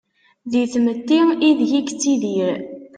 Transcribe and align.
Di 0.51 0.63
tmetti 0.71 1.19
ideg-i 1.49 1.79
yettidir. 1.85 2.57